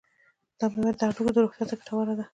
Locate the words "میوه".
0.73-0.91